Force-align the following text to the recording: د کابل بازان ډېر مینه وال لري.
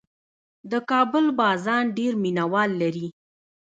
د 0.71 0.73
کابل 0.91 1.25
بازان 1.39 1.83
ډېر 1.97 2.13
مینه 2.23 2.45
وال 2.51 2.71
لري. 2.81 3.07